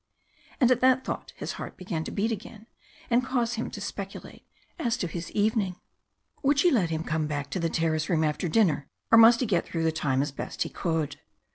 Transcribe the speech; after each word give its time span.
And 0.59 0.71
at 0.71 0.79
that 0.81 1.05
thought 1.05 1.31
his 1.35 1.51
heart 1.51 1.77
began 1.77 2.03
to 2.05 2.11
beat 2.11 2.31
again 2.31 2.65
and 3.11 3.23
cause 3.23 3.53
him 3.53 3.69
to 3.69 3.79
speculate 3.79 4.47
as 4.79 4.97
to 4.97 5.05
his 5.05 5.29
evening. 5.33 5.75
Would 6.41 6.57
she 6.57 6.71
let 6.71 6.89
him 6.89 7.03
come 7.03 7.27
back 7.27 7.51
to 7.51 7.59
the 7.59 7.69
terrace 7.69 8.09
room 8.09 8.23
after 8.23 8.49
dinner, 8.49 8.89
or 9.11 9.19
must 9.19 9.41
he 9.41 9.45
get 9.45 9.63
through 9.63 9.83
the 9.83 9.91
time 9.91 10.23
as 10.23 10.31
best 10.31 10.63
he 10.63 10.69
could? 10.69 11.19